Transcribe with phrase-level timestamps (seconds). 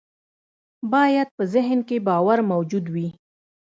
[0.91, 3.07] بايد په ذهن کې باور موجود وي.